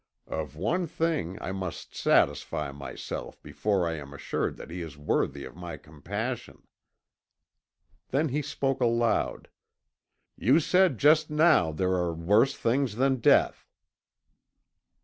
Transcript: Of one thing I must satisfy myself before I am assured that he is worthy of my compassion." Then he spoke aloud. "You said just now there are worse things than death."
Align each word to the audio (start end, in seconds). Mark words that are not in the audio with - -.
Of 0.25 0.55
one 0.55 0.87
thing 0.87 1.39
I 1.39 1.51
must 1.51 1.93
satisfy 1.95 2.71
myself 2.71 3.39
before 3.43 3.87
I 3.87 3.97
am 3.97 4.15
assured 4.15 4.57
that 4.57 4.71
he 4.71 4.81
is 4.81 4.97
worthy 4.97 5.45
of 5.45 5.55
my 5.55 5.77
compassion." 5.77 6.63
Then 8.09 8.29
he 8.29 8.41
spoke 8.41 8.81
aloud. 8.81 9.47
"You 10.35 10.59
said 10.59 10.97
just 10.97 11.29
now 11.29 11.71
there 11.71 11.93
are 11.93 12.15
worse 12.15 12.57
things 12.57 12.95
than 12.95 13.17
death." 13.17 13.67